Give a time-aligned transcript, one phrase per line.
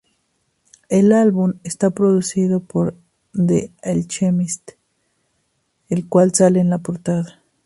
[0.89, 2.95] El álbum está producido por
[3.35, 4.71] The Alchemist,
[5.89, 7.43] el cual sale en la portada.